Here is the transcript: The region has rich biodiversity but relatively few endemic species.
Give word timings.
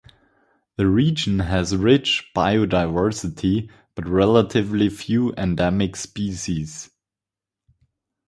The 0.77 0.87
region 0.87 1.37
has 1.37 1.75
rich 1.77 2.31
biodiversity 2.35 3.69
but 3.93 4.07
relatively 4.09 4.89
few 4.89 5.31
endemic 5.35 5.95
species. 5.95 6.89